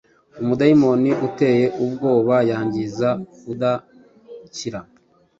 [0.41, 3.09] Umudayimoni uteye ubwobayangiza
[3.51, 4.79] udakira